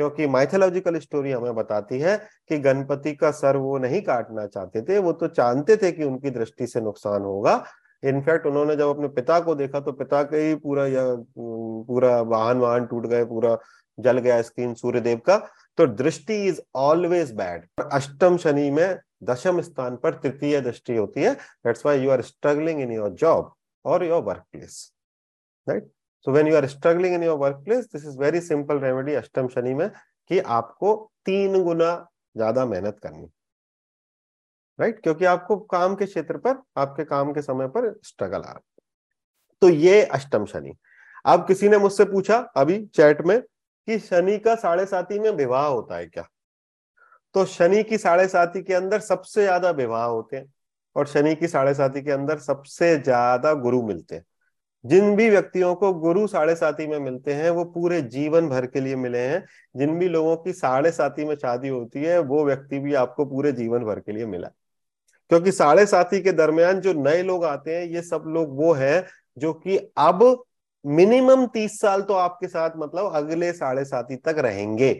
[0.00, 2.16] क्योंकि mythological story हमें बताती है
[2.48, 6.30] कि गणपति का सर वो नहीं काटना चाहते थे, वो तो जानते थे कि उनकी
[6.30, 7.52] दृष्टि से नुकसान होगा।
[8.02, 11.04] इनफैक्ट उन्होंने जब अपने पिता को देखा तो पिता के ही पूरा या
[11.36, 13.56] पूरा वाहन वाहन टूट गए, पूरा
[13.98, 15.36] जल गया स्क्रीन सूर्यदेव का।
[15.78, 21.34] तो दृष्टि इज़ ऑलवेज बैड अष्टम शनि में दशम स्थान पर तृतीय दृष्टि होती है।
[21.34, 23.52] That's why you are struggling in your job
[23.84, 24.92] और your work place
[25.66, 25.90] right
[26.26, 29.48] so when you are struggling in your work place this is very simple remedy अष्टम
[29.48, 29.88] शनि में
[30.30, 30.94] कि आपको
[31.26, 31.94] तीन गुना
[32.36, 33.26] ज़्यादा मेहनत करनी।
[34.78, 35.02] Right right?
[35.02, 38.60] क्योंकि आपको काम के क्षेत्र पर, आपके काम के समय पर स्ट्रगल आ रहा
[39.62, 40.72] तो ये अष्टम शनि
[41.26, 45.66] अब किसी ने मुझसे पूछा अभी चैट में कि शनि का साढ़े साथी में विवाह
[45.66, 46.26] होता है क्या?
[47.34, 50.52] तो शनि की साढ़े साथी के अंदर सबसे ज़्यादा विवाह होते हैं
[50.96, 54.24] और शनि की साढ़े साथी के अंदर सबसे ज़्यादा गुरु मिलते हैं।
[54.84, 58.80] जिन भी व्यक्तियों को गुरु साढ़े साथी में मिलते हैं, वो पूरे जीवन भर के
[58.80, 59.44] लिए मिले हैं।
[59.76, 63.52] जिन भी लोगों की साढ़े साथी में शादी होती है, वो व्यक्ति भी आपको पूरे
[63.52, 64.48] जीवन भर के लिए मिला
[65.30, 69.06] क्योंकि साढ़े साथी के दरमियान जो नए लोग आते हैं, ये सब लोग वो है
[69.38, 70.44] जो कि अब
[70.84, 74.90] मिनिमम तीस साल तो आपके साथ मतलब अगले साढ़े साथी तक रहेंगे।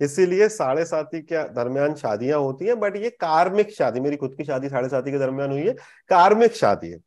[0.00, 4.44] इसीलिए साढ़े साथी के दरमियान शादियाँ होती हैं, बट ये कार्मिक शादी, मेरी खुद की
[4.44, 5.72] शादी साढ़े साथी के दरमियान हुई है,
[6.08, 6.98] कार्मिक शादी है,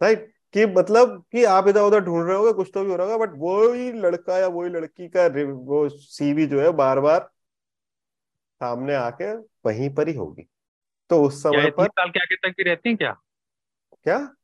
[0.00, 0.32] राइट?
[0.52, 3.26] कि मतलब कि आप इधर उधर ढूंढ रहे होगे कुछ तो भी हो रहा होगा
[3.26, 7.30] बट वही लड़का या वही लड़की का वो सीवी जो है बार बार
[8.52, 10.48] सामने आके वहीं पर ही होगी।
[11.10, 13.18] तो उस समय पर साल के आगे तक भी रहती है क्या?
[14.02, 14.34] क्या?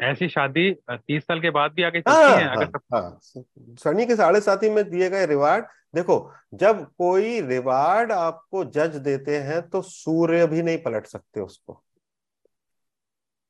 [0.00, 3.20] ऐसी शादी तीस साल के बाद भी आगे चलती हाँ, है अगर हाँ, हाँ,
[3.76, 9.38] शनि के साढ़े साथी में दिए गए रिवार्ड देखो जब कोई रिवार्ड आपको जज देते
[9.38, 11.84] हैं तो सूर्य भी नहीं पलट सकते उसको।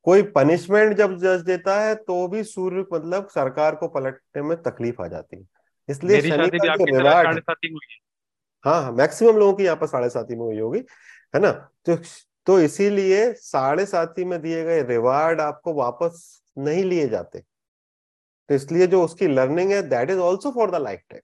[0.05, 5.03] कोई पनिशमेंट जब जज देता है तो भी सूर्य मतलब सरकार को पलटने में तकलीफ़
[5.03, 5.45] आ जाती है।
[5.89, 7.29] इसलिए शनि का जो रिवार्ड
[8.65, 10.79] हाँ। हाँ मैक्सिमम लोगों की यहाँ पर साढ़े साथी में हुई होगी
[11.35, 11.51] है ना?
[11.87, 11.97] तो
[12.47, 17.39] तो इसीलिए साढ़े साथी में दिए गए रिवार्ड आपको वापस नहीं लिए जाते।
[18.49, 20.75] तो इसलिए जो उसकी लर्निंग है that is also for the
[21.11, 21.21] lifetime